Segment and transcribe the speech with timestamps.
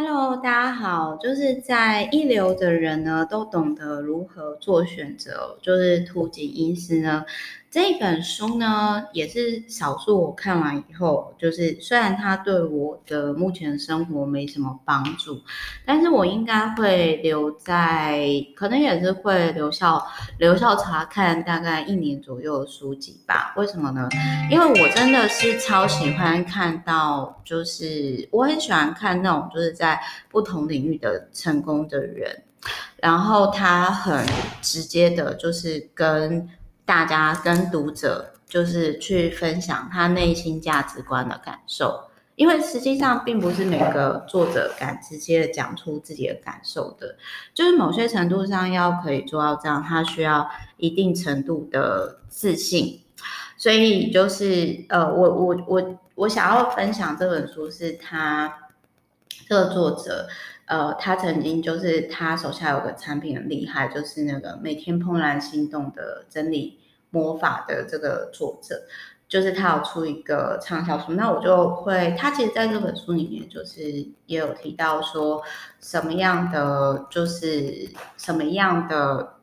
[0.00, 1.16] Hello，大家好。
[1.16, 5.58] 就是在一流的人呢，都懂得如何做选择。
[5.60, 7.24] 就是图景医师呢，
[7.70, 15.42] 这本书呢，也是少数我看完以后，就是虽然它对我的目前生活没什么帮助，
[15.84, 20.06] 但是我应该会留在，可能也是会留校
[20.38, 23.52] 留校查看大概一年左右的书籍吧。
[23.56, 24.08] 为什么呢？
[24.48, 29.88] 因为我真的是超喜欢看到，就是我很喜欢看那种就是在。
[29.88, 29.98] 在
[30.30, 32.42] 不同领域的成功的人，
[32.98, 34.22] 然后他很
[34.60, 36.46] 直接的，就是跟
[36.88, 42.04] 大家、跟读者，就是去分享他内心价值观的感受。
[42.34, 47.16] 因为实际上并不是每个作者敢直接讲出自己的感受的，
[47.52, 53.02] 就是某些程度上要可以做到这样，他需要一定程度的自信。
[53.58, 58.54] 所以就是呃，我我我我想要分享这本书是他。
[59.48, 60.28] 这个作者，
[60.68, 66.78] 呃，他曾经就是他手下有个产品很厉害，就是那个每天怦然心动的真理
[67.10, 68.82] 魔法的这个作者，
[69.26, 71.12] 就是他有出一个畅销书。
[71.14, 73.80] 那我就会，他其实在这本书里面就是
[74.26, 75.42] 也有提到说，
[75.80, 79.37] 什么样的就是什么样的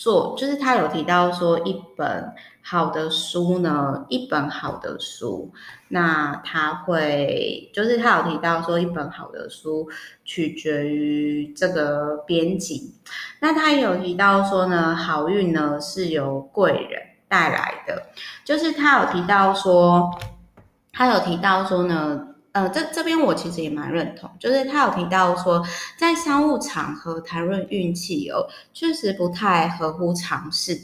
[0.00, 2.32] 做，就是他有提到说一本。
[2.62, 5.50] 好的书呢，一本好的书，
[5.88, 9.88] 那他会就是他有提到说，一本好的书
[10.26, 12.94] 取决于这个编辑。
[13.40, 18.02] 那他也有提到说呢，好运呢是由贵人带来的。
[18.44, 20.10] 就是他有提到说，
[20.92, 24.30] 他有提到说呢，呃，这这边我其实也蛮认同。
[24.38, 25.64] 就是他有提到说，
[25.96, 30.78] 在商务场合谈论运气哦，确实不太合乎常识，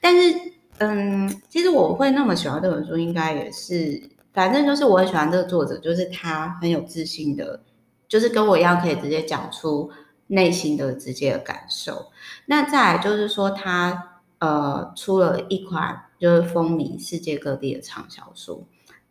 [0.00, 0.52] 但是。
[0.78, 7.60] 嗯，其实我会那么喜欢这本书，应该也是，反正就是我很喜欢这个作者，就是他很有自信的，
[8.08, 9.92] 就是跟我一样可以直接讲出
[10.28, 12.06] 内心的直接的感受。
[12.46, 18.66] 那再来就是说他呃出了一款就是风靡世界各地的畅销书，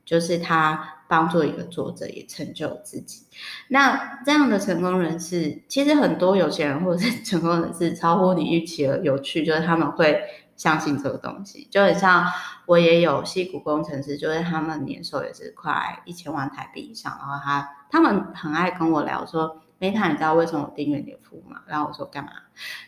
[0.06, 3.25] 就是他帮助一个作者也成就自己。
[3.69, 10.22] 那这样的成功人士，其实很多有钱人或者是成功人士超乎你预期的有趣，就是他们会。
[10.57, 12.23] 相信这个东西，就很像
[12.67, 21.61] 我也有矽谷工程师，就是他们年收也是快一千万台币以上，然后他他们很爱跟我聊说，Meta，你知道为什么我订阅你的服务吗？
[21.66, 22.31] 然后我说干嘛？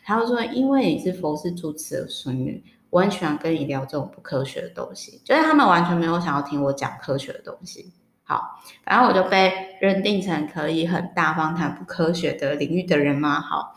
[0.03, 7.91] 他就说因为你是佛氏主持的孙女，我很喜欢跟你聊这种不科学的东西，就是他们完全没有想要听我讲科学的东西。
[8.23, 13.41] 好，然后我就被认定成可以很大方谈不科学的领域的人吗？
[13.41, 13.73] 好，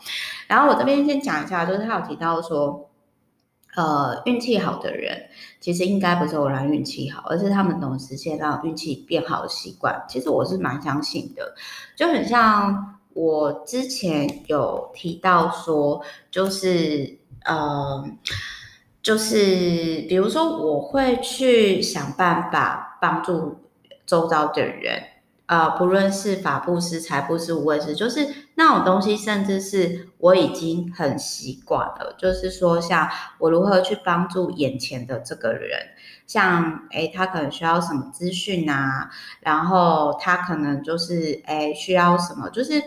[0.47, 2.83] 然后我这边先讲一下，就是他有提到说。
[3.75, 5.29] 呃，运气好的人
[5.59, 10.03] 其实应该不是偶然运气好，而是他们懂实现让运气变好的习惯。
[10.09, 11.53] 其实我是蛮相信的，
[11.95, 18.03] 就很像我之前有提到说，就是呃，
[19.07, 23.55] 就是比如说我会去想办法帮助
[24.05, 25.01] 周遭的人。
[25.45, 32.13] 呃，不论是法布施、财布施、无畏施，就是那种东西，甚至是我已经很习惯了。
[32.17, 35.79] 就是说，像我如何去帮助眼前的这个人，
[36.27, 39.09] 像诶，他可能需要什么资讯啊，
[39.39, 42.83] 然后他可能就是诶需要什么，就是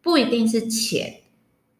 [0.00, 1.19] 不一定是钱，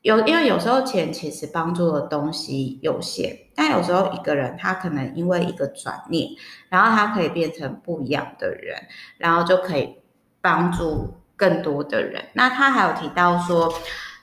[0.03, 6.29] 有因为有时候钱其实帮助的东西有限，但有时候一个人他可能因为一个转念，
[6.69, 8.77] 然后他可以变成不一样的人，
[9.19, 9.97] 然后就可以。
[10.43, 12.25] 帮助更多的人。
[12.33, 13.71] 那他还有提到说，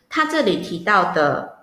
[0.10, 1.57] 他这里提到的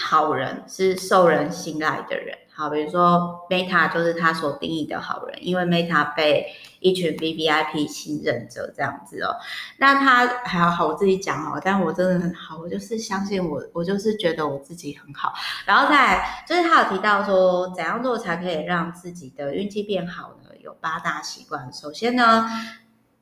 [0.00, 2.36] 好人是受人信赖的人。
[2.52, 6.46] 好，比如说 Meta 就是他所定义的好人，因为 Meta 被
[6.80, 9.36] 一群 VVIP 信任着这样子哦。
[9.78, 15.32] 那他还要好，我自己讲哦，但我真的很好，我就是相信我，我就是觉得我自己很好。
[15.64, 20.50] 然后再来就是他有提到说，怎样做才可以让自己的运气变好呢？
[20.60, 21.72] 有八大习惯。
[21.72, 22.48] 首先呢。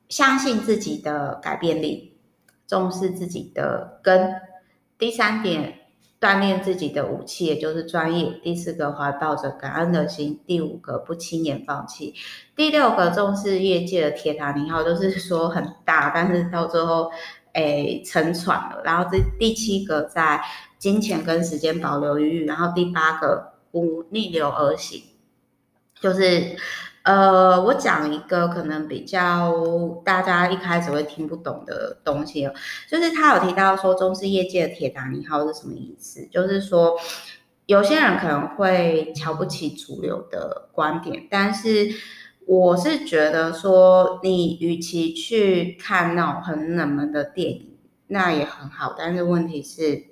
[0.09, 2.17] 相信自己的改变力，
[2.67, 4.41] 重视自己的根。
[4.97, 5.78] 第三点，
[6.21, 8.41] 锻炼自己的武器，也就是专业。
[8.43, 10.41] 第四个，怀抱着感恩的心。
[10.47, 12.15] 第五个，不轻言放弃。
[12.57, 17.11] 第六个，重视业界的铁达尼号，就是说很大，但是到最后，
[17.53, 18.83] 诶，沉船了。
[18.85, 20.43] 然后这第七个，在
[20.79, 22.47] 金钱跟时间保留余裕。
[22.47, 25.03] 然后第八个，不逆流而行，
[26.01, 26.57] 就是。
[27.09, 29.51] 呃，我讲一个可能比较
[30.05, 32.53] 大家一开始会听不懂的东西哦，
[32.87, 36.29] 就是他有提到说，中视业界的铁达尼号是什么意思？
[36.31, 36.99] 就是说，
[37.65, 41.89] 有些人可能会瞧不起主流的观点，但是
[42.45, 47.79] 我是觉得说，你与其去看那种很冷门的电影，
[48.09, 50.05] 那也很好，但是问题是，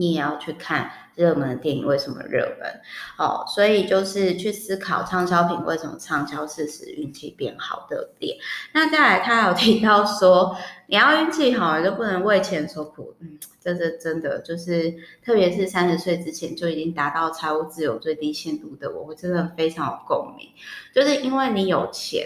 [0.00, 0.90] 你也要去看。
[1.16, 2.80] 热门的电影为什么热门？
[3.18, 8.34] 哦，所以就是去思考畅销品为什么畅销是使运气变好的点。
[8.72, 10.56] 那再来，他有提到说，
[10.86, 13.14] 你要运气好，就不能为钱所苦。
[13.18, 14.90] 嗯，这是真的，就是
[15.22, 20.48] 特别是三十岁之前就已经达到财务自由最低限度的我，我真的非常有共鸣。
[20.94, 22.24] 就是因为你有钱，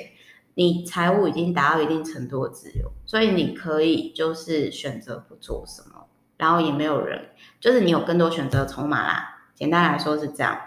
[0.54, 6.06] 你财务已经达到一定程度的自由，所以你可以就是选择不做什么。
[6.36, 7.28] 然后也没有人，
[7.60, 9.30] 就是你有更多选择筹码啦。
[9.54, 10.58] 简单来说是这样。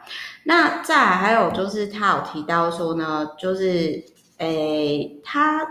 [0.43, 4.01] 那再还有就是他有提到说呢，就是
[4.37, 5.67] 诶，他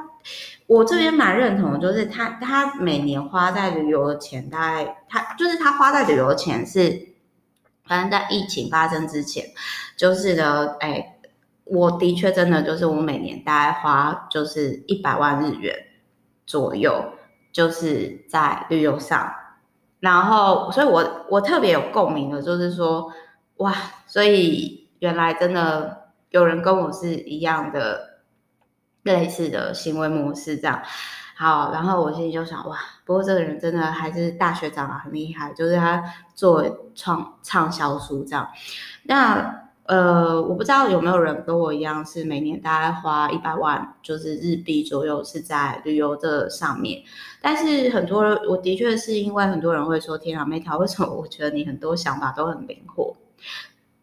[0.67, 7.09] 我这边蛮认同的，就是他他每年花在旅游的钱，大概他就是他花在旅游钱是，
[7.87, 9.47] 反正在疫情发生之前，
[9.97, 11.15] 就是呢，诶，
[11.65, 15.75] 我的确真的就是我每年大概花就是一百万日元
[16.45, 17.13] 左右，
[17.51, 19.33] 就是在旅游上。
[20.01, 23.13] 然后，所以我我特别有共鸣的，就是说，
[23.57, 23.75] 哇，
[24.07, 28.21] 所以原来真的有人跟我是一样的
[29.03, 30.83] 类似的行为模式，这样。
[31.37, 36.03] 好，然后我心里就想，哇，不过这个人真的还是大学长啊，很厉害，就是他
[36.35, 36.65] 做
[36.95, 38.49] 创畅销书这样。
[39.05, 39.66] 那。
[39.87, 47.01] 呃，我不知道有没有人跟我一样，是每年大概花一百万，就是日币左右，是在旅游的上面。
[47.41, 53.17] 但是很多人，我的确是因为很多人会说，天啊，Meta，为什么我觉得你很多想法都很灵活？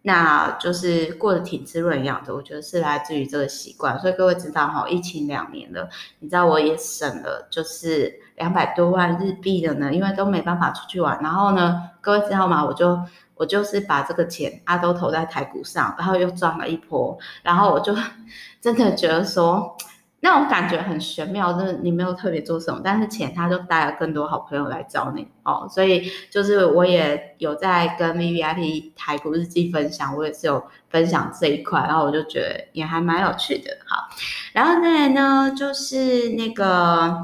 [0.04, 2.34] 那就是过得挺滋润一样的。
[2.34, 4.00] 我觉得是来自于这个习惯。
[4.00, 5.90] 所以各位知道哈，疫情两年了，
[6.20, 11.20] 你知道我也省了，就是两百多万日币的呢，因为都没办法出去玩。
[11.22, 12.64] 然后呢，各位知道吗？
[12.64, 13.00] 我就。
[13.36, 17.94] 我就是把这个钱啊都投在台股上，然后又赚了一波，然后我就
[18.62, 19.76] 真的觉得说
[20.20, 34.08] 那种感觉很玄妙，就是你没有特别做什么，但是钱他就带了更多好朋友来找你哦，所以就是我也有在跟 VVIP 台股日记分享，我也是有分享这一块，然后我就觉得也还蛮有趣的，好，
[34.54, 37.18] 然后再来呢就是那个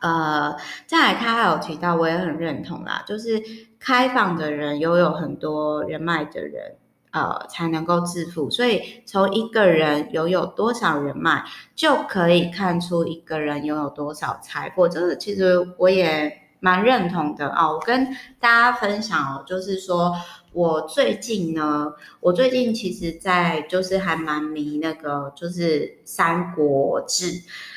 [0.00, 0.56] 呃，
[0.86, 3.42] 再来他还有提到，我也很认同啦，就是。
[3.80, 6.74] 开放的人，拥有很多人脉的人，
[7.12, 8.50] 呃，才能够致富。
[8.50, 11.44] 所以，从一个人拥有多少人脉，
[11.76, 14.88] 就可以看出一个人拥有多少财富。
[14.88, 17.70] 这个其实我也蛮认同的啊。
[17.70, 18.04] 我跟
[18.40, 20.12] 大家分享哦，就是说
[20.52, 27.26] 我最近呢，我最近其实，在就是还蛮迷那个，就是《三国志》，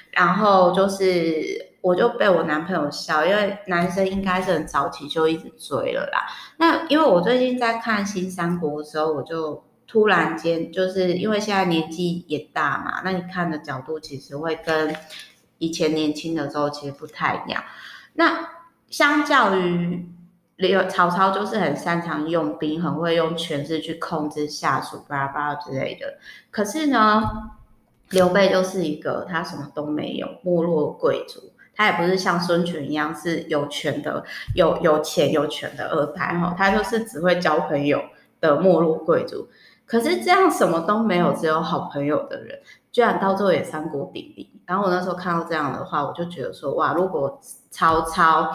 [0.10, 1.70] 然后就是。
[1.82, 6.26] 我就被我男朋友笑，因为男生应该是很早期就一直追了啦。
[6.58, 14.96] 那因为我最近在看新三国的时候，我就突然间就是因为现在年纪也大嘛，那你看的角度其实会跟
[15.58, 17.64] 以前年轻的时候其实不太一样。
[18.14, 18.48] 那
[18.90, 20.08] 相较于
[20.58, 26.20] 刘曹操，就是很擅长用兵，很会用权势去控制下属，巴拉巴拉之类的。
[26.52, 27.24] 可是呢，
[28.12, 31.51] 刘备就是一个他什么都没有，没落贵族。
[31.76, 34.24] 他也不是像孙权一样是有权的、
[34.56, 38.02] 有有钱有权的二代哈，他就是只会交朋友
[38.40, 39.48] 的没落贵族。
[39.86, 42.60] 可是这样什么都没有，只有好朋友的人，
[42.92, 44.62] 居然到最后也三国鼎立。
[44.66, 48.54] 然后我那时候看到这样的话，我就觉得说，哇，如果曹操、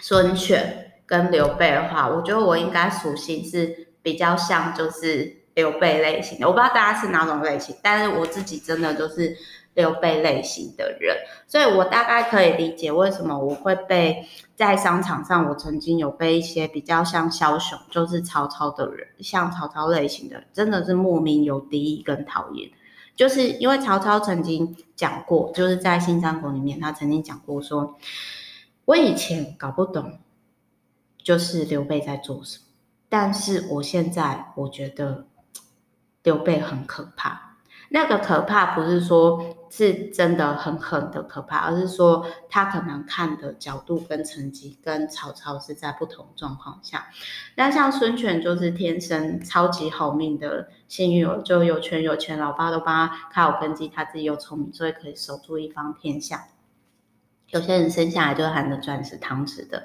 [0.00, 6.46] 孙权跟刘备的话，我觉得我应该属性是比较像就是刘备类型的。
[6.48, 9.36] 我不知道大家是哪种类型，但是我自己真的就是。
[9.78, 11.16] 刘备类型的人，
[11.46, 22.68] 所以我大概可以理解为什么我会被在商场上，我曾经有被一些比较像枭雄，就是曹操的人，像曹操类型的，真的是莫名有敌意跟讨厌，
[23.14, 27.94] 就是因为曹操曾经讲过，就是在新三国里面，他曾经讲过说，
[28.84, 30.18] 我以前搞不懂，
[31.22, 32.64] 就是刘备在做什么，
[33.08, 35.26] 但是我现在我觉得
[36.24, 37.44] 刘备很可怕。
[37.90, 47.08] 那个可怕不是说是真的很狠的可怕，而是说他可能看的角度跟成绩跟曹操是在不同状况下。
[47.54, 56.48] 那像孙权就是天生超级好命的幸运儿，就有权有钱，老爸都帮他开好根基，他自己又聪明，所以可以守住一方天下。
[57.50, 59.82] 有些人生下来就含着钻石汤匙的，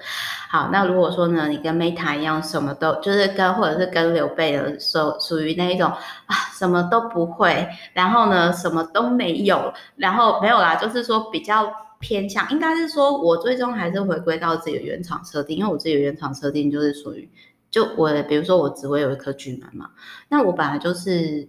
[0.50, 17.29] 好，那如果说呢，你跟 Meta 一样，什么都就是跟或者是跟刘备的，属属于那一种啊，什么都不会，然后呢，什么都没有，然后没有啦，就是说比较偏向，应该是说我最终还是回归到自己的原厂设定，因为我自己的原厂设定就是属于，
[17.72, 19.89] 就我比如说我只会有一颗巨门嘛，
[20.29, 21.48] 那我本来就是。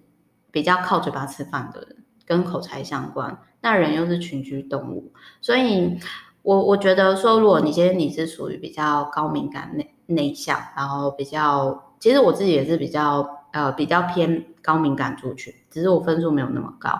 [0.54, 3.36] 比较靠嘴巴吃饭的人，跟口才相关。
[3.64, 5.98] 那人又是群居动物，所以
[6.42, 13.40] 我我觉得说，如果你今天你是属于比较高敏感内内向，然后比较，其实我自己也是比较。
[13.54, 16.98] 呃，比较偏高敏感族群，只是我分数没有那么高。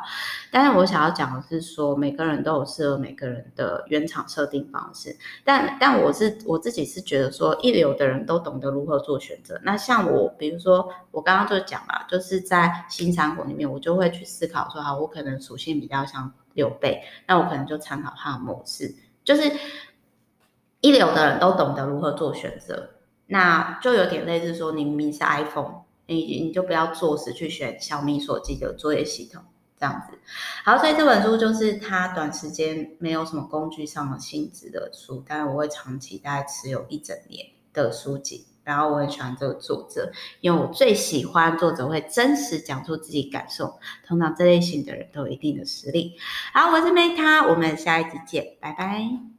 [0.50, 5.16] 但是我想要讲的是说，每个人都有适合每个人的原厂设定方式。
[5.42, 9.58] 但但我是我自己是觉得说，一流的人都懂得如何做选择。
[9.62, 18.94] 那像我，比如说我刚刚就讲了，就是在新三国里面，我就会去思考说，好，我可能属性比较像刘备，那我可能就参考他的模式。
[19.24, 19.50] 就是
[20.82, 22.90] 一流的人都懂得如何做选择，
[23.24, 25.83] 那就有点类似说，你明明是 iPhone。
[26.06, 29.42] 你你就不要作死去选小米手机的作业系统
[29.78, 30.18] 这样子。
[30.64, 38.46] 好，所以这本书就是它短时间没有什么工具上的性质的书，但是我会长期大概持有一整年的书籍。
[38.64, 43.78] 然后我很喜欢这个作者，因为我最喜欢作者会真实讲出自己感受。
[44.06, 46.16] 通常这类型的人都有一定的实力。
[46.54, 49.33] 好，我是 Meta，我们下一集见，拜拜。